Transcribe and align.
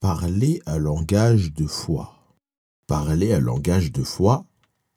Parler 0.00 0.62
un 0.66 0.78
langage 0.78 1.52
de 1.52 1.66
foi. 1.66 2.14
Parler 2.86 3.32
un 3.32 3.40
langage 3.40 3.90
de 3.90 4.04
foi, 4.04 4.46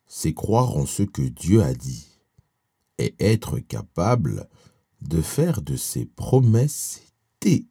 c'est 0.06 0.36
croire 0.36 0.78
en 0.78 0.86
ce 0.86 1.02
que 1.02 1.24
Dieu 1.24 1.64
a 1.64 1.74
dit 1.74 2.08
et 3.00 3.16
être 3.20 3.58
capable 3.58 4.48
de 5.02 5.20
faire 5.24 5.64
de 5.64 5.76
ses 5.76 6.06
promesses 6.06 7.02
tes 7.40 7.66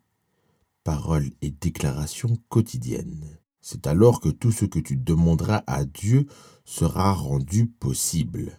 paroles 0.83 1.31
et 1.41 1.53
déclarations 1.53 2.37
quotidiennes. 2.49 3.39
C'est 3.61 3.87
alors 3.87 4.21
que 4.21 4.31
tout 4.31 4.51
ce 4.51 4.65
que 4.65 4.81
tu 4.81 4.97
demanderas 4.97 5.63
à 5.69 5.85
Dieu 5.85 6.27
sera 6.65 7.13
rendu 7.13 7.69
possible. 7.69 8.59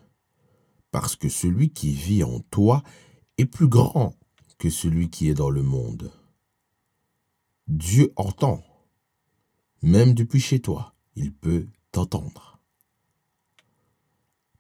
Parce 0.92 1.18
que 1.18 1.28
celui 1.28 1.72
qui 1.74 1.92
vit 1.92 2.24
en 2.24 2.40
toi 2.40 2.84
est 3.38 3.46
plus 3.46 3.68
grand 3.68 4.16
que 4.60 4.70
celui 4.70 5.10
qui 5.10 5.28
est 5.28 5.34
dans 5.34 5.50
le 5.50 5.62
monde. 5.62 6.10
Dieu 7.72 8.12
entend. 8.18 8.62
Même 9.82 10.14
depuis 10.14 10.42
chez 10.42 10.60
toi, 10.60 10.94
il 11.16 11.32
peut 11.32 11.68
t'entendre. 11.94 12.60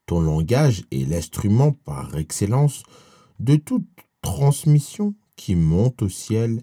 Ton 0.05 0.21
langage 0.21 0.85
est 0.91 1.09
l'instrument 1.09 1.73
par 1.73 2.15
excellence 2.15 2.83
de 3.41 3.57
toute 3.57 3.85
transmission 4.21 5.13
qui 5.35 5.55
monte 5.55 6.03
au 6.03 6.07
ciel 6.07 6.61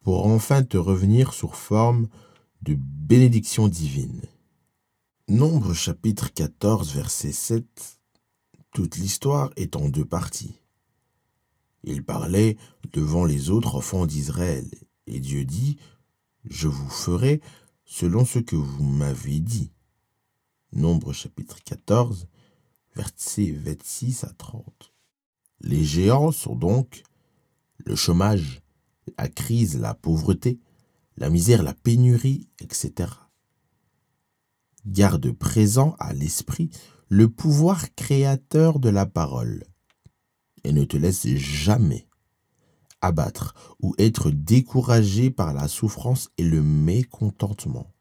pour 0.00 0.24
enfin 0.26 0.62
te 0.62 0.78
revenir 0.78 1.34
sous 1.34 1.48
forme 1.48 2.08
de 2.62 2.74
bénédiction 2.74 3.68
divine. 3.68 4.22
Nombre 5.28 5.74
chapitre 5.74 6.32
14 6.32 6.94
verset 6.94 7.32
7 7.32 8.00
Toute 8.72 8.96
l'histoire 8.96 9.50
est 9.56 9.76
en 9.76 9.90
deux 9.90 10.06
parties. 10.06 10.58
Il 11.84 12.02
parlait 12.02 12.56
devant 12.94 13.26
les 13.26 13.50
autres 13.50 13.74
enfants 13.74 14.06
d'Israël, 14.06 14.70
et 15.06 15.20
Dieu 15.20 15.44
dit, 15.44 15.78
Je 16.44 16.68
vous 16.68 16.88
ferai 16.88 17.40
selon 17.84 18.24
ce 18.24 18.38
que 18.38 18.56
vous 18.56 18.84
m'avez 18.84 19.40
dit. 19.40 19.72
Nombre 20.72 21.12
chapitre 21.12 21.62
14, 21.64 22.28
versets 22.96 23.52
26 23.52 24.24
à 24.24 24.32
30. 24.32 24.92
Les 25.60 25.84
géants 25.84 26.32
sont 26.32 26.56
donc 26.56 27.02
le 27.84 27.94
chômage, 27.94 28.62
la 29.18 29.28
crise, 29.28 29.78
la 29.78 29.94
pauvreté, 29.94 30.58
la 31.16 31.30
misère, 31.30 31.62
la 31.62 31.74
pénurie, 31.74 32.48
etc. 32.60 33.10
Garde 34.86 35.30
présent 35.32 35.94
à 35.98 36.12
l'esprit 36.12 36.70
le 37.08 37.28
pouvoir 37.28 37.94
créateur 37.94 38.78
de 38.78 38.88
la 38.88 39.06
parole 39.06 39.64
et 40.64 40.72
ne 40.72 40.84
te 40.84 40.96
laisse 40.96 41.26
jamais 41.28 42.08
abattre 43.02 43.54
ou 43.80 43.94
être 43.98 44.30
découragé 44.30 45.30
par 45.30 45.52
la 45.52 45.68
souffrance 45.68 46.30
et 46.38 46.44
le 46.44 46.62
mécontentement. 46.62 47.92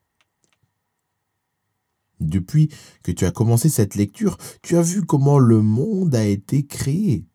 Depuis 2.21 2.69
que 3.03 3.11
tu 3.11 3.25
as 3.25 3.31
commencé 3.31 3.67
cette 3.67 3.95
lecture, 3.95 4.37
tu 4.61 4.77
as 4.77 4.81
vu 4.81 5.03
comment 5.03 5.39
le 5.39 5.61
monde 5.61 6.15
a 6.15 6.23
été 6.23 6.65
créé 6.65 7.25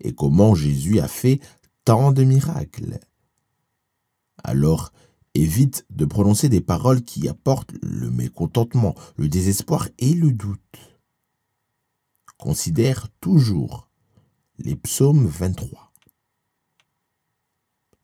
et 0.00 0.14
comment 0.14 0.54
Jésus 0.54 1.00
a 1.00 1.08
fait 1.08 1.40
tant 1.84 2.12
de 2.12 2.22
miracles. 2.22 3.00
Alors, 4.44 4.92
évite 5.34 5.86
de 5.90 6.04
prononcer 6.04 6.48
des 6.48 6.60
paroles 6.60 7.02
qui 7.02 7.28
apportent 7.28 7.74
le 7.82 8.10
mécontentement, 8.10 8.94
le 9.16 9.28
désespoir 9.28 9.88
et 9.98 10.14
le 10.14 10.32
doute. 10.32 10.60
Considère 12.36 13.08
toujours 13.20 13.88
les 14.58 14.76
psaumes 14.76 15.26
23. 15.26 15.87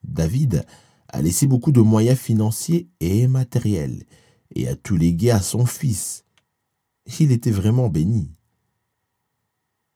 David 0.04 0.64
a 1.08 1.22
laissé 1.22 1.46
beaucoup 1.46 1.72
de 1.72 1.80
moyens 1.80 2.18
financiers 2.18 2.88
et 3.00 3.26
matériels 3.26 4.04
et 4.54 4.68
a 4.68 4.76
tout 4.76 4.96
légué 4.96 5.30
à 5.30 5.40
son 5.40 5.66
fils. 5.66 6.24
Il 7.20 7.32
était 7.32 7.50
vraiment 7.50 7.88
béni. 7.88 8.30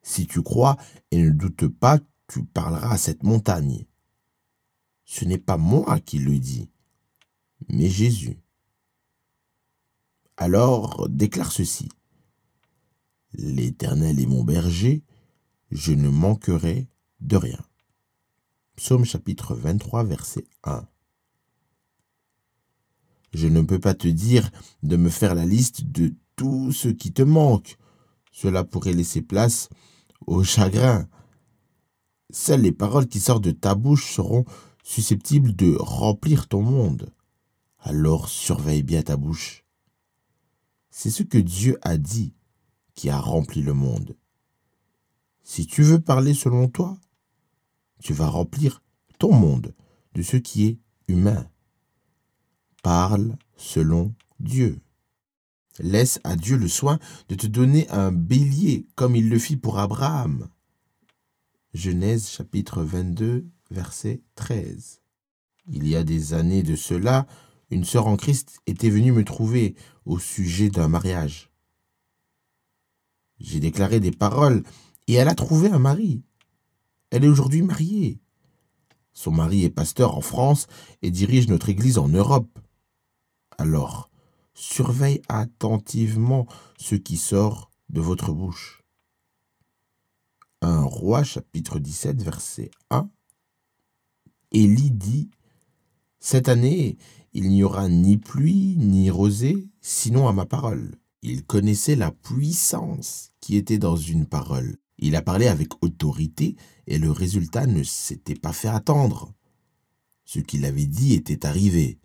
Si 0.02 0.26
tu 0.26 0.42
crois 0.42 0.76
et 1.10 1.20
ne 1.20 1.30
doutes 1.30 1.68
pas, 1.68 1.98
tu 2.28 2.44
parleras 2.44 2.92
à 2.92 2.98
cette 2.98 3.22
montagne. 3.22 3.84
Ce 5.04 5.24
n'est 5.24 5.38
pas 5.38 5.56
moi 5.56 6.00
qui 6.00 6.18
le 6.18 6.38
dis, 6.38 6.70
mais 7.68 7.88
Jésus. 7.88 8.38
Alors 10.36 11.08
déclare 11.08 11.52
ceci. 11.52 11.88
L'Éternel 13.32 14.20
est 14.20 14.26
mon 14.26 14.44
berger, 14.44 15.02
je 15.70 15.92
ne 15.92 16.08
manquerai 16.08 16.88
de 17.20 17.36
rien. 17.36 17.58
Psaume 18.78 19.04
chapitre 19.04 19.56
23, 19.56 20.04
verset 20.04 20.44
1. 20.62 20.86
Je 23.34 23.48
ne 23.48 23.60
peux 23.62 23.80
pas 23.80 23.94
te 23.94 24.06
dire 24.06 24.52
de 24.84 24.96
me 24.96 25.08
faire 25.08 25.34
la 25.34 25.44
liste 25.44 25.90
de 25.90 26.14
tout 26.36 26.70
ce 26.70 26.86
qui 26.86 27.12
te 27.12 27.22
manque. 27.22 27.76
Cela 28.30 28.62
pourrait 28.62 28.92
laisser 28.92 29.20
place 29.20 29.68
au 30.28 30.44
chagrin. 30.44 31.08
Seules 32.30 32.60
les 32.60 32.70
paroles 32.70 33.08
qui 33.08 33.18
sortent 33.18 33.42
de 33.42 33.50
ta 33.50 33.74
bouche 33.74 34.14
seront 34.14 34.44
susceptibles 34.84 35.56
de 35.56 35.74
remplir 35.80 36.46
ton 36.46 36.62
monde. 36.62 37.12
Alors 37.80 38.28
surveille 38.28 38.84
bien 38.84 39.02
ta 39.02 39.16
bouche. 39.16 39.64
C'est 40.90 41.10
ce 41.10 41.24
que 41.24 41.38
Dieu 41.38 41.80
a 41.82 41.96
dit 41.96 42.32
qui 42.94 43.10
a 43.10 43.18
rempli 43.18 43.60
le 43.60 43.74
monde. 43.74 44.16
Si 45.42 45.66
tu 45.66 45.82
veux 45.82 46.00
parler 46.00 46.32
selon 46.32 46.68
toi, 46.68 46.96
tu 48.02 48.12
vas 48.12 48.28
remplir 48.28 48.82
ton 49.18 49.32
monde 49.32 49.74
de 50.14 50.22
ce 50.22 50.36
qui 50.36 50.66
est 50.66 50.78
humain. 51.08 51.48
Parle 52.82 53.36
selon 53.56 54.14
Dieu. 54.40 54.80
Laisse 55.80 56.20
à 56.24 56.36
Dieu 56.36 56.56
le 56.56 56.68
soin 56.68 56.98
de 57.28 57.34
te 57.34 57.46
donner 57.46 57.88
un 57.90 58.10
bélier 58.10 58.86
comme 58.94 59.14
il 59.14 59.28
le 59.28 59.38
fit 59.38 59.56
pour 59.56 59.78
Abraham. 59.78 60.48
Genèse 61.74 62.28
chapitre 62.28 62.82
22, 62.82 63.46
verset 63.70 64.22
13. 64.34 65.00
Il 65.70 65.86
y 65.86 65.96
a 65.96 66.02
des 66.02 66.34
années 66.34 66.62
de 66.62 66.76
cela, 66.76 67.26
une 67.70 67.84
sœur 67.84 68.06
en 68.06 68.16
Christ 68.16 68.58
était 68.66 68.90
venue 68.90 69.12
me 69.12 69.24
trouver 69.24 69.76
au 70.06 70.18
sujet 70.18 70.70
d'un 70.70 70.88
mariage. 70.88 71.50
J'ai 73.38 73.60
déclaré 73.60 74.00
des 74.00 74.10
paroles 74.10 74.62
et 75.06 75.14
elle 75.14 75.28
a 75.28 75.34
trouvé 75.34 75.68
un 75.68 75.78
mari. 75.78 76.22
Elle 77.10 77.24
est 77.24 77.28
aujourd'hui 77.28 77.62
mariée. 77.62 78.20
Son 79.12 79.30
mari 79.30 79.64
est 79.64 79.70
pasteur 79.70 80.16
en 80.16 80.20
France 80.20 80.66
et 81.02 81.10
dirige 81.10 81.48
notre 81.48 81.68
Église 81.68 81.98
en 81.98 82.08
Europe. 82.08 82.58
Alors, 83.56 84.10
surveille 84.54 85.22
attentivement 85.28 86.46
ce 86.78 86.94
qui 86.94 87.16
sort 87.16 87.70
de 87.88 88.00
votre 88.00 88.32
bouche. 88.32 88.82
Un 90.60 90.82
roi 90.82 91.24
chapitre 91.24 91.78
17 91.78 92.22
verset 92.22 92.70
1. 92.90 93.08
Élie 94.52 94.90
dit, 94.90 95.30
Cette 96.18 96.48
année, 96.48 96.98
il 97.32 97.48
n'y 97.48 97.62
aura 97.62 97.88
ni 97.88 98.18
pluie 98.18 98.76
ni 98.76 99.10
rosée, 99.10 99.68
sinon 99.80 100.28
à 100.28 100.32
ma 100.32 100.46
parole. 100.46 100.96
Il 101.22 101.44
connaissait 101.44 101.96
la 101.96 102.10
puissance 102.10 103.32
qui 103.40 103.56
était 103.56 103.78
dans 103.78 103.96
une 103.96 104.26
parole. 104.26 104.78
Il 104.98 105.14
a 105.14 105.22
parlé 105.22 105.46
avec 105.46 105.82
autorité 105.82 106.56
et 106.86 106.98
le 106.98 107.10
résultat 107.10 107.66
ne 107.66 107.82
s'était 107.82 108.34
pas 108.34 108.52
fait 108.52 108.68
attendre. 108.68 109.32
Ce 110.24 110.40
qu'il 110.40 110.64
avait 110.64 110.86
dit 110.86 111.14
était 111.14 111.46
arrivé. 111.46 111.98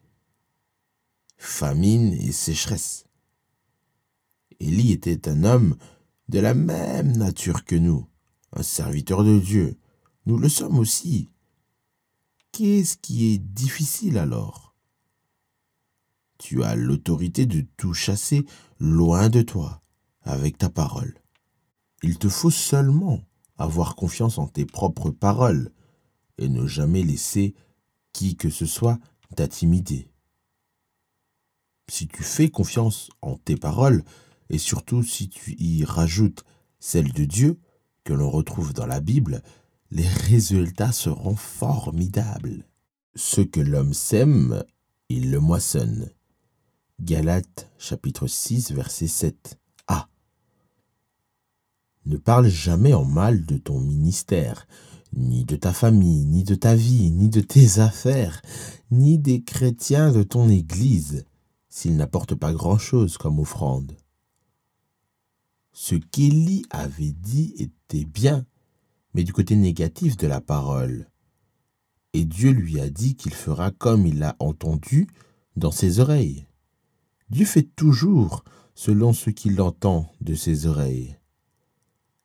Famine 1.37 2.13
et 2.13 2.31
sécheresse. 2.31 3.05
Élie 4.59 4.91
était 4.91 5.27
un 5.27 5.43
homme 5.43 5.75
de 6.29 6.39
la 6.39 6.53
même 6.53 7.17
nature 7.17 7.65
que 7.65 7.75
nous, 7.75 8.07
un 8.53 8.63
serviteur 8.63 9.23
de 9.23 9.39
Dieu. 9.39 9.77
Nous 10.25 10.37
le 10.37 10.47
sommes 10.47 10.77
aussi. 10.77 11.31
Qu'est-ce 12.51 12.97
qui 12.97 13.33
est 13.33 13.39
difficile 13.39 14.17
alors? 14.17 14.75
Tu 16.37 16.63
as 16.63 16.75
l'autorité 16.75 17.45
de 17.45 17.65
tout 17.77 17.93
chasser 17.93 18.45
loin 18.79 19.29
de 19.29 19.41
toi 19.41 19.81
avec 20.21 20.57
ta 20.57 20.69
parole. 20.69 21.22
Il 22.03 22.17
te 22.17 22.27
faut 22.27 22.51
seulement 22.51 23.23
avoir 23.57 23.95
confiance 23.95 24.37
en 24.37 24.47
tes 24.47 24.65
propres 24.65 25.09
paroles 25.09 25.71
et 26.37 26.49
ne 26.49 26.67
jamais 26.67 27.01
laisser 27.01 27.55
qui 28.11 28.35
que 28.35 28.49
ce 28.49 28.65
soit 28.65 28.99
t'intimider. 29.35 30.09
Si 31.89 32.07
tu 32.07 32.23
fais 32.23 32.49
confiance 32.49 33.09
en 33.21 33.37
tes 33.37 33.55
paroles, 33.55 34.03
et 34.49 34.57
surtout 34.57 35.01
si 35.01 35.29
tu 35.29 35.55
y 35.57 35.85
rajoutes 35.85 36.43
celles 36.79 37.13
de 37.13 37.23
Dieu, 37.23 37.59
que 38.03 38.13
l'on 38.13 38.29
retrouve 38.29 38.73
dans 38.73 38.85
la 38.85 38.99
Bible, 38.99 39.41
les 39.89 40.07
résultats 40.29 40.91
seront 40.91 41.37
formidables. 41.37 42.67
Ce 43.15 43.39
que 43.39 43.61
l'homme 43.61 43.93
sème, 43.93 44.63
il 45.07 45.31
le 45.31 45.39
moissonne. 45.39 46.11
Galates 46.99 47.71
chapitre 47.77 48.27
6 48.27 48.71
verset 48.73 49.07
7. 49.07 49.57
Ne 52.05 52.17
parle 52.17 52.47
jamais 52.47 52.93
en 52.93 53.05
mal 53.05 53.45
de 53.45 53.57
ton 53.57 53.79
ministère, 53.79 54.67
ni 55.15 55.45
de 55.45 55.55
ta 55.55 55.71
famille, 55.73 56.25
ni 56.25 56.43
de 56.43 56.55
ta 56.55 56.75
vie, 56.75 57.11
ni 57.11 57.29
de 57.29 57.39
tes 57.41 57.79
affaires, 57.79 58.41
ni 58.91 59.17
des 59.17 59.41
chrétiens 59.43 60.11
de 60.11 60.23
ton 60.23 60.49
Église, 60.49 61.25
s'ils 61.69 61.95
n'apportent 61.95 62.35
pas 62.35 62.53
grand-chose 62.53 63.17
comme 63.17 63.39
offrande. 63.39 63.95
Ce 65.71 65.95
qu'Élie 65.95 66.63
avait 66.69 67.13
dit 67.13 67.53
était 67.57 68.05
bien, 68.05 68.45
mais 69.13 69.23
du 69.23 69.33
côté 69.33 69.55
négatif 69.55 70.17
de 70.17 70.27
la 70.27 70.41
parole. 70.41 71.09
Et 72.13 72.25
Dieu 72.25 72.51
lui 72.51 72.79
a 72.79 72.89
dit 72.89 73.15
qu'il 73.15 73.33
fera 73.33 73.71
comme 73.71 74.05
il 74.05 74.19
l'a 74.19 74.35
entendu 74.39 75.07
dans 75.55 75.71
ses 75.71 75.99
oreilles. 75.99 76.45
Dieu 77.29 77.45
fait 77.45 77.67
toujours 77.75 78.43
selon 78.75 79.13
ce 79.13 79.29
qu'il 79.29 79.59
entend 79.61 80.11
de 80.21 80.35
ses 80.35 80.67
oreilles. 80.67 81.17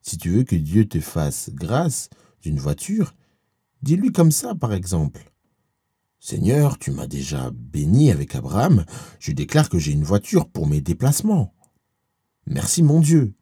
Si 0.03 0.19
tu 0.19 0.31
veux 0.31 0.45
que 0.45 0.57
Dieu 0.57 0.87
te 0.87 1.01
fasse 1.01 1.51
grâce 1.53 2.09
d'une 2.43 2.59
voiture, 2.59 3.15
dis-lui 3.83 4.13
comme 4.13 4.33
ça, 4.33 4.55
par 4.55 4.73
exemple. 4.73 5.33
Seigneur, 6.21 6.79
tu 6.79 6.91
m'as 6.91 7.07
déjà 7.07 7.51
béni 7.53 8.11
avec 8.11 8.35
Abraham, 8.35 8.85
je 9.21 9.33
déclare 9.33 9.69
que 9.69 9.79
j'ai 9.79 9.93
une 9.93 10.05
voiture 10.05 10.49
pour 10.49 10.67
mes 10.67 10.81
déplacements. 10.81 11.55
Merci 12.47 12.83
mon 12.83 13.01
Dieu. 13.01 13.35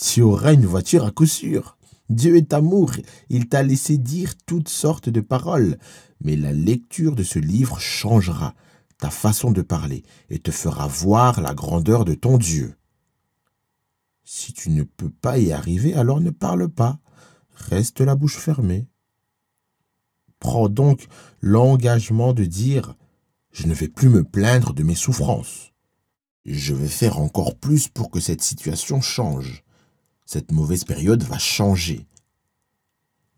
Tu 0.00 0.22
auras 0.22 0.54
une 0.54 0.66
voiture 0.66 1.04
à 1.04 1.10
coup 1.10 1.26
sûr. 1.26 1.76
Dieu 2.08 2.36
est 2.36 2.52
amour, 2.54 2.92
il 3.28 3.48
t'a 3.48 3.62
laissé 3.62 3.98
dire 3.98 4.34
toutes 4.46 4.68
sortes 4.68 5.08
de 5.08 5.20
paroles, 5.20 5.78
mais 6.22 6.36
la 6.36 6.52
lecture 6.52 7.14
de 7.14 7.22
ce 7.22 7.38
livre 7.38 7.80
changera 7.80 8.54
ta 8.98 9.10
façon 9.10 9.50
de 9.50 9.62
parler 9.62 10.04
et 10.30 10.38
te 10.38 10.50
fera 10.50 10.86
voir 10.86 11.40
la 11.40 11.54
grandeur 11.54 12.04
de 12.04 12.14
ton 12.14 12.38
Dieu. 12.38 12.77
Si 14.30 14.52
tu 14.52 14.68
ne 14.68 14.82
peux 14.82 15.08
pas 15.08 15.38
y 15.38 15.52
arriver, 15.52 15.94
alors 15.94 16.20
ne 16.20 16.28
parle 16.28 16.68
pas, 16.68 16.98
reste 17.54 18.02
la 18.02 18.14
bouche 18.14 18.36
fermée. 18.36 18.86
Prends 20.38 20.68
donc 20.68 21.08
l'engagement 21.40 22.34
de 22.34 22.44
dire 22.44 22.94
Je 23.52 23.66
ne 23.66 23.72
vais 23.72 23.88
plus 23.88 24.10
me 24.10 24.24
plaindre 24.24 24.74
de 24.74 24.82
mes 24.82 24.94
souffrances. 24.94 25.72
Je 26.44 26.74
vais 26.74 26.88
faire 26.88 27.18
encore 27.18 27.56
plus 27.56 27.88
pour 27.88 28.10
que 28.10 28.20
cette 28.20 28.42
situation 28.42 29.00
change. 29.00 29.64
Cette 30.26 30.52
mauvaise 30.52 30.84
période 30.84 31.22
va 31.22 31.38
changer. 31.38 32.06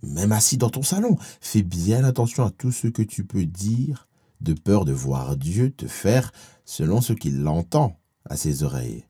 Même 0.02 0.32
assis 0.32 0.56
dans 0.56 0.70
ton 0.70 0.82
salon, 0.82 1.16
fais 1.40 1.62
bien 1.62 2.02
attention 2.02 2.44
à 2.44 2.50
tout 2.50 2.72
ce 2.72 2.88
que 2.88 3.02
tu 3.02 3.24
peux 3.24 3.46
dire, 3.46 4.08
de 4.40 4.54
peur 4.54 4.84
de 4.84 4.92
voir 4.92 5.36
Dieu 5.36 5.70
te 5.70 5.86
faire 5.86 6.32
selon 6.64 7.00
ce 7.00 7.12
qu'il 7.12 7.46
entend 7.46 7.96
à 8.24 8.36
ses 8.36 8.64
oreilles. 8.64 9.04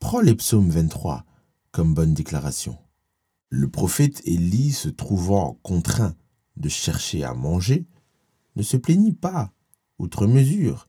Prends 0.00 0.22
les 0.22 0.34
psaumes 0.34 0.70
23 0.70 1.24
comme 1.70 1.94
bonne 1.94 2.14
déclaration. 2.14 2.76
Le 3.50 3.68
prophète 3.68 4.22
Élie, 4.24 4.72
se 4.72 4.88
trouvant 4.88 5.60
contraint 5.62 6.16
de 6.56 6.68
chercher 6.68 7.22
à 7.22 7.34
manger, 7.34 7.86
ne 8.56 8.62
se 8.62 8.76
plaignit 8.76 9.12
pas, 9.12 9.52
outre 9.98 10.26
mesure. 10.26 10.88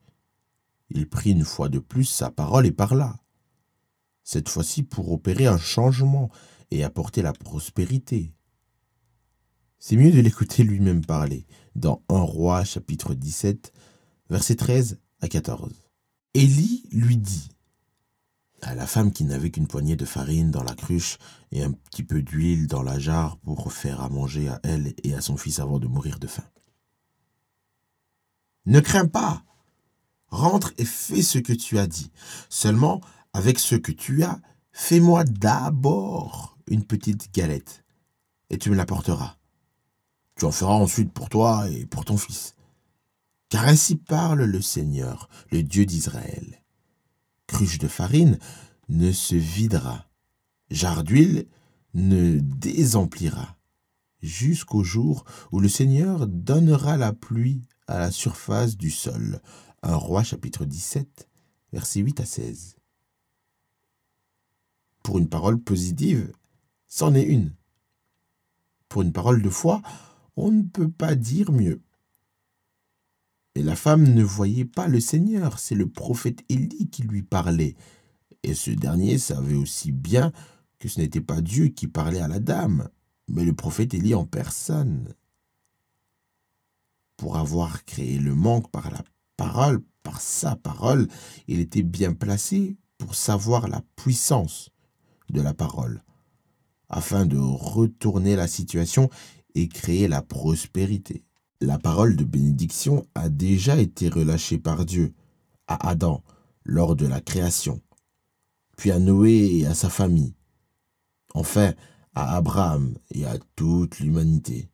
Il 0.89 1.07
prit 1.07 1.31
une 1.31 1.43
fois 1.43 1.69
de 1.69 1.77
plus 1.77 2.05
sa 2.05 2.31
parole 2.31 2.65
et 2.65 2.71
parla. 2.71 3.19
Cette 4.23 4.49
fois-ci 4.49 4.81
pour 4.81 5.11
opérer 5.11 5.45
un 5.45 5.59
changement 5.59 6.31
et 6.71 6.83
apporter 6.83 7.21
la 7.21 7.33
prospérité. 7.33 8.33
C'est 9.77 9.97
mieux 9.97 10.11
de 10.11 10.21
l'écouter 10.21 10.63
lui-même 10.63 11.05
parler 11.05 11.45
dans 11.75 12.01
1 12.09 12.19
roi 12.21 12.63
chapitre 12.63 13.13
17, 13.13 13.73
versets 14.29 14.55
13 14.55 14.99
à 15.19 15.27
14. 15.27 15.73
Élie 16.33 16.85
lui 16.91 17.17
dit 17.17 17.49
à 18.61 18.75
la 18.75 18.85
femme 18.85 19.11
qui 19.11 19.23
n'avait 19.23 19.51
qu'une 19.51 19.67
poignée 19.67 19.95
de 19.95 20.05
farine 20.05 20.51
dans 20.51 20.63
la 20.63 20.75
cruche 20.75 21.17
et 21.51 21.63
un 21.63 21.71
petit 21.71 22.03
peu 22.03 22.21
d'huile 22.21 22.67
dans 22.67 22.83
la 22.83 22.99
jarre 22.99 23.37
pour 23.37 23.71
faire 23.73 24.01
à 24.01 24.09
manger 24.09 24.49
à 24.49 24.59
elle 24.63 24.93
et 25.03 25.13
à 25.13 25.21
son 25.21 25.37
fils 25.37 25.59
avant 25.59 25.79
de 25.79 25.87
mourir 25.87 26.19
de 26.19 26.27
faim. 26.27 26.45
Ne 28.65 28.79
crains 28.79 29.07
pas, 29.07 29.43
rentre 30.27 30.73
et 30.77 30.85
fais 30.85 31.23
ce 31.23 31.39
que 31.39 31.53
tu 31.53 31.79
as 31.79 31.87
dit. 31.87 32.11
Seulement, 32.49 33.01
avec 33.33 33.59
ce 33.59 33.75
que 33.75 33.91
tu 33.91 34.23
as, 34.23 34.39
fais-moi 34.71 35.23
d'abord 35.23 36.57
une 36.67 36.83
petite 36.83 37.33
galette, 37.33 37.83
et 38.49 38.57
tu 38.57 38.69
me 38.69 38.75
l'apporteras. 38.75 39.37
Tu 40.35 40.45
en 40.45 40.51
feras 40.51 40.73
ensuite 40.73 41.11
pour 41.11 41.29
toi 41.29 41.67
et 41.69 41.85
pour 41.85 42.05
ton 42.05 42.17
fils. 42.17 42.55
Car 43.49 43.67
ainsi 43.67 43.95
parle 43.95 44.43
le 44.43 44.61
Seigneur, 44.61 45.27
le 45.51 45.63
Dieu 45.63 45.85
d'Israël 45.85 46.60
cruche 47.51 47.79
de 47.79 47.89
farine 47.89 48.39
ne 48.87 49.11
se 49.11 49.35
videra, 49.35 50.09
jarre 50.69 51.03
d'huile 51.03 51.47
ne 51.93 52.39
désemplira, 52.39 53.57
jusqu'au 54.21 54.83
jour 54.83 55.25
où 55.51 55.59
le 55.59 55.67
Seigneur 55.67 56.27
donnera 56.27 56.95
la 56.95 57.11
pluie 57.11 57.67
à 57.87 57.99
la 57.99 58.09
surface 58.09 58.77
du 58.77 58.89
sol. 58.89 59.41
Un 59.83 59.95
roi 59.95 60.23
chapitre 60.23 60.63
17, 60.63 61.27
versets 61.73 61.99
8 61.99 62.21
à 62.21 62.25
16. 62.25 62.77
Pour 65.03 65.19
une 65.19 65.27
parole 65.27 65.59
positive, 65.59 66.31
c'en 66.87 67.13
est 67.13 67.23
une. 67.23 67.53
Pour 68.87 69.01
une 69.01 69.11
parole 69.11 69.41
de 69.41 69.49
foi, 69.49 69.81
on 70.37 70.51
ne 70.51 70.63
peut 70.63 70.89
pas 70.89 71.15
dire 71.15 71.51
mieux. 71.51 71.81
La 73.71 73.77
femme 73.77 74.03
ne 74.03 74.21
voyait 74.21 74.65
pas 74.65 74.89
le 74.89 74.99
Seigneur, 74.99 75.57
c'est 75.57 75.75
le 75.75 75.87
prophète 75.87 76.43
Élie 76.49 76.89
qui 76.89 77.03
lui 77.03 77.23
parlait. 77.23 77.77
Et 78.43 78.53
ce 78.53 78.69
dernier 78.69 79.17
savait 79.17 79.55
aussi 79.55 79.93
bien 79.93 80.33
que 80.77 80.89
ce 80.89 80.99
n'était 80.99 81.21
pas 81.21 81.39
Dieu 81.39 81.69
qui 81.69 81.87
parlait 81.87 82.19
à 82.19 82.27
la 82.27 82.41
dame, 82.41 82.89
mais 83.29 83.45
le 83.45 83.53
prophète 83.53 83.93
Élie 83.93 84.13
en 84.13 84.25
personne. 84.25 85.13
Pour 87.15 87.37
avoir 87.37 87.85
créé 87.85 88.19
le 88.19 88.35
manque 88.35 88.69
par 88.71 88.91
la 88.91 89.05
parole, 89.37 89.81
par 90.03 90.19
sa 90.19 90.57
parole, 90.57 91.07
il 91.47 91.61
était 91.61 91.81
bien 91.81 92.13
placé 92.13 92.75
pour 92.97 93.15
savoir 93.15 93.69
la 93.69 93.81
puissance 93.95 94.69
de 95.29 95.39
la 95.39 95.53
parole, 95.53 96.03
afin 96.89 97.25
de 97.25 97.37
retourner 97.37 98.35
la 98.35 98.49
situation 98.49 99.09
et 99.55 99.69
créer 99.69 100.09
la 100.09 100.21
prospérité. 100.21 101.23
La 101.63 101.77
parole 101.77 102.15
de 102.15 102.23
bénédiction 102.23 103.05
a 103.13 103.29
déjà 103.29 103.79
été 103.79 104.09
relâchée 104.09 104.57
par 104.57 104.83
Dieu 104.83 105.13
à 105.67 105.89
Adam 105.89 106.23
lors 106.65 106.95
de 106.95 107.05
la 107.05 107.21
création, 107.21 107.79
puis 108.77 108.89
à 108.89 108.97
Noé 108.97 109.59
et 109.59 109.67
à 109.67 109.75
sa 109.75 109.91
famille, 109.91 110.33
enfin 111.35 111.75
à 112.15 112.35
Abraham 112.35 112.97
et 113.11 113.27
à 113.27 113.37
toute 113.55 113.99
l'humanité, 113.99 114.71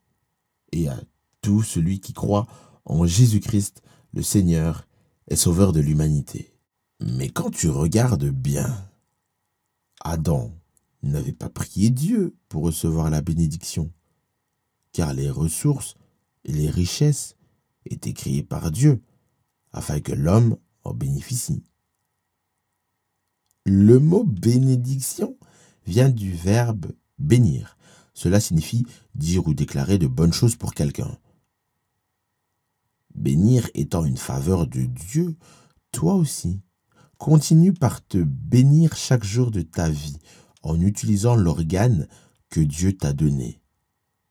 et 0.72 0.88
à 0.88 0.98
tout 1.42 1.62
celui 1.62 2.00
qui 2.00 2.13
croit 2.13 2.48
en 2.86 3.06
Jésus-Christ, 3.06 3.81
le 4.13 4.24
Seigneur 4.24 4.88
et 5.28 5.36
Sauveur 5.36 5.74
de 5.74 5.81
l'humanité. 5.81 6.54
Mais 7.01 7.27
quand 7.27 7.50
tu 7.50 7.67
regardes 7.67 8.29
bien, 8.29 8.74
Adam 10.00 10.53
n'avait 11.03 11.34
pas 11.34 11.50
prié 11.50 11.89
Dieu 11.89 12.38
pour 12.48 12.63
recevoir 12.63 13.10
la 13.10 13.22
bénédiction, 13.22 13.91
car 14.94 15.13
les 15.13 15.29
ressources 15.29 15.96
les 16.48 16.70
richesses 16.70 17.36
étaient 17.86 18.13
créées 18.13 18.44
par 18.44 18.72
Dieu 18.72 19.01
afin 19.72 20.00
que 20.00 20.13
l'homme 20.13 20.58
en 20.84 20.94
bénéficie. 20.94 21.63
Le 23.66 24.00
mot 24.00 24.24
bénédiction 24.24 25.38
vient 25.86 26.10
du 26.10 26.32
verbe 26.32 26.94
bénir. 27.20 27.77
Cela 28.13 28.39
signifie 28.39 28.86
dire 29.13 29.48
ou 29.48 29.54
déclarer 29.54 29.98
de 29.98 30.08
bonnes 30.08 30.34
choses 30.34 30.56
pour 30.56 30.74
quelqu'un. 30.74 31.18
Bénir 33.13 33.70
étant 33.74 34.06
une 34.06 34.18
faveur 34.18 34.68
de 34.68 34.82
Dieu, 34.82 35.36
toi 35.92 36.16
aussi, 36.16 36.62
continue 37.18 37.74
par 37.74 38.06
te 38.06 38.18
bénir 38.18 38.96
chaque 38.96 39.24
jour 39.24 39.51
de 39.51 39.62
ta 39.62 39.89
vie 39.89 40.18
en 40.63 40.80
utilisant 40.80 41.36
l'organe 41.36 42.08
que 42.50 42.62
Dieu 42.62 42.96
t'a 42.96 43.13
donné, 43.13 43.62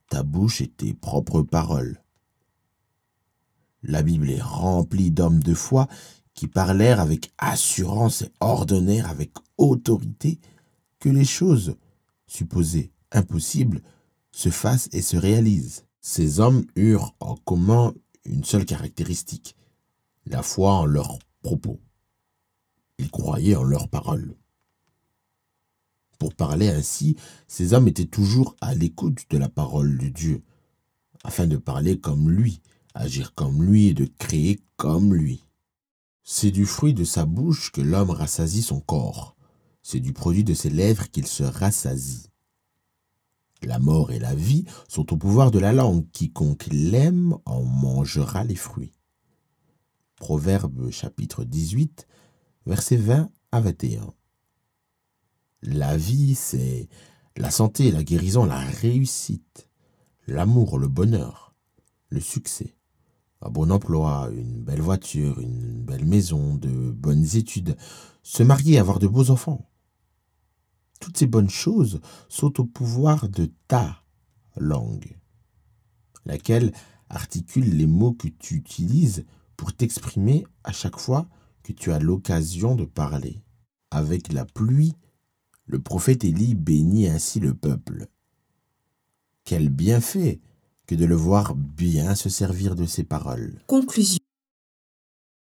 ta 0.08 0.22
bouche 0.22 0.60
et 0.60 0.68
tes 0.68 0.94
propres 0.94 1.42
paroles. 1.42 2.00
La 3.82 4.02
Bible 4.02 4.30
est 4.30 4.42
remplie 4.42 5.10
d'hommes 5.10 5.42
de 5.42 5.54
foi 5.54 5.88
qui 6.34 6.48
parlèrent 6.48 7.00
avec 7.00 7.32
assurance 7.38 8.22
et 8.22 8.32
ordonnèrent 8.40 9.08
avec 9.08 9.32
autorité 9.56 10.38
que 10.98 11.08
les 11.08 11.24
choses 11.24 11.76
supposées 12.26 12.92
impossibles 13.12 13.82
se 14.32 14.50
fassent 14.50 14.88
et 14.92 15.02
se 15.02 15.16
réalisent. 15.16 15.84
Ces 16.00 16.40
hommes 16.40 16.64
eurent 16.76 17.14
en 17.20 17.36
commun 17.36 17.94
une 18.24 18.44
seule 18.44 18.66
caractéristique, 18.66 19.56
la 20.26 20.42
foi 20.42 20.72
en 20.72 20.84
leurs 20.84 21.18
propos. 21.42 21.80
Ils 22.98 23.10
croyaient 23.10 23.56
en 23.56 23.64
leurs 23.64 23.88
paroles. 23.88 24.36
Pour 26.18 26.34
parler 26.34 26.68
ainsi, 26.68 27.16
ces 27.46 27.72
hommes 27.72 27.88
étaient 27.88 28.06
toujours 28.06 28.56
à 28.60 28.74
l'écoute 28.74 29.26
de 29.30 29.38
la 29.38 29.48
parole 29.48 29.98
de 29.98 30.08
Dieu, 30.08 30.42
afin 31.24 31.46
de 31.46 31.56
parler 31.56 31.98
comme 32.00 32.30
lui, 32.30 32.60
agir 32.96 33.34
comme 33.34 33.62
lui 33.62 33.88
et 33.88 33.94
de 33.94 34.08
créer 34.18 34.60
comme 34.76 35.14
lui. 35.14 35.44
C'est 36.24 36.50
du 36.50 36.66
fruit 36.66 36.94
de 36.94 37.04
sa 37.04 37.24
bouche 37.24 37.70
que 37.70 37.80
l'homme 37.80 38.10
rassasie 38.10 38.62
son 38.62 38.80
corps. 38.80 39.36
C'est 39.82 40.00
du 40.00 40.12
produit 40.12 40.44
de 40.44 40.54
ses 40.54 40.70
lèvres 40.70 41.08
qu'il 41.10 41.26
se 41.26 41.44
rassasie. 41.44 42.30
La 43.62 43.78
mort 43.78 44.10
et 44.10 44.18
la 44.18 44.34
vie 44.34 44.64
sont 44.88 45.12
au 45.12 45.16
pouvoir 45.16 45.50
de 45.50 45.58
la 45.58 45.72
langue. 45.72 46.04
Quiconque 46.12 46.66
l'aime 46.70 47.36
en 47.44 47.62
mangera 47.62 48.44
les 48.44 48.56
fruits. 48.56 48.92
Proverbe 50.16 50.90
chapitre 50.90 51.44
18, 51.44 52.06
versets 52.66 52.96
20 52.96 53.30
à 53.52 53.60
21. 53.60 54.12
La 55.62 55.96
vie, 55.96 56.34
c'est 56.34 56.88
la 57.36 57.50
santé, 57.50 57.90
la 57.90 58.02
guérison, 58.02 58.44
la 58.44 58.58
réussite, 58.58 59.68
l'amour, 60.26 60.78
le 60.78 60.88
bonheur, 60.88 61.54
le 62.08 62.20
succès, 62.20 62.76
un 63.42 63.50
bon 63.50 63.70
emploi, 63.70 64.30
une 64.32 64.62
belle 64.62 64.80
voiture, 64.80 65.40
une 65.40 65.82
belle 65.82 66.04
maison, 66.04 66.56
de 66.56 66.90
bonnes 66.90 67.36
études, 67.36 67.76
se 68.22 68.42
marier, 68.42 68.78
avoir 68.78 68.98
de 68.98 69.06
beaux 69.06 69.30
enfants. 69.30 69.70
Toutes 71.00 71.18
ces 71.18 71.26
bonnes 71.26 71.50
choses 71.50 72.00
sont 72.28 72.60
au 72.60 72.64
pouvoir 72.64 73.28
de 73.28 73.50
ta 73.68 74.02
langue, 74.56 75.16
laquelle 76.24 76.72
articule 77.08 77.76
les 77.76 77.86
mots 77.86 78.14
que 78.14 78.28
tu 78.28 78.54
utilises 78.56 79.24
pour 79.56 79.72
t'exprimer 79.72 80.46
à 80.64 80.72
chaque 80.72 80.98
fois 80.98 81.28
que 81.62 81.72
tu 81.72 81.92
as 81.92 81.98
l'occasion 81.98 82.74
de 82.74 82.84
parler. 82.84 83.42
Avec 83.90 84.32
la 84.32 84.44
pluie, 84.44 84.94
le 85.66 85.80
prophète 85.80 86.24
Élie 86.24 86.54
bénit 86.54 87.08
ainsi 87.08 87.40
le 87.40 87.54
peuple. 87.54 88.06
Quel 89.44 89.68
bienfait 89.68 90.40
que 90.86 90.94
de 90.94 91.04
le 91.04 91.16
voir 91.16 91.54
bien 91.54 92.14
se 92.14 92.28
servir 92.28 92.74
de 92.74 92.86
ses 92.86 93.04
paroles. 93.04 93.62
Conclusion. 93.66 94.25